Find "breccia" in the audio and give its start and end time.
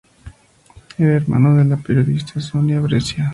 2.79-3.29